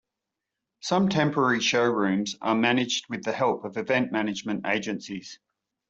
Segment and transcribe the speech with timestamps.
[0.79, 5.37] Some temporary showrooms are managed with the help of event management agencies.